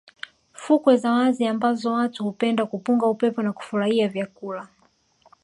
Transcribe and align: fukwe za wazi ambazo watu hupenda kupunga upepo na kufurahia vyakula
fukwe 0.53 0.97
za 0.97 1.11
wazi 1.11 1.45
ambazo 1.47 1.91
watu 1.93 2.23
hupenda 2.23 2.65
kupunga 2.65 3.05
upepo 3.07 3.41
na 3.41 3.53
kufurahia 3.53 4.07
vyakula 4.07 4.67